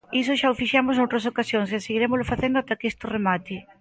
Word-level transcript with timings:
Iso 0.21 0.37
xa 0.39 0.47
o 0.53 0.59
fixemos 0.61 0.95
noutras 0.97 1.27
ocasións 1.31 1.69
e 1.77 1.79
seguirémolo 1.85 2.29
facendo 2.31 2.55
ata 2.57 2.77
que 2.79 2.89
isto 2.91 3.05
remate. 3.15 3.55